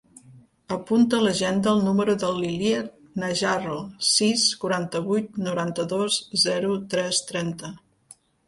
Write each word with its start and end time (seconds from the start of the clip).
Apunta 0.75 1.17
a 1.17 1.25
l'agenda 1.25 1.73
el 1.77 1.83
número 1.87 2.15
de 2.23 2.29
l'Iyad 2.37 2.89
Najarro: 3.25 3.77
sis, 4.15 4.47
quaranta-vuit, 4.65 5.39
noranta-dos, 5.49 6.21
zero, 6.47 6.73
tres, 6.97 7.25
trenta. 7.33 7.75